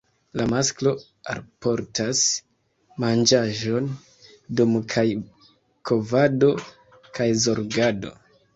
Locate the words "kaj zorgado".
7.21-8.17